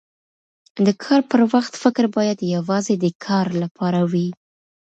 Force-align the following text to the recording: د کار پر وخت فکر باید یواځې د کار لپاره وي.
د 0.85 0.87
کار 1.03 1.21
پر 1.31 1.41
وخت 1.53 1.73
فکر 1.83 2.05
باید 2.15 2.39
یواځې 2.55 2.93
د 3.03 3.05
کار 3.25 3.47
لپاره 3.63 4.01
وي. 4.11 4.27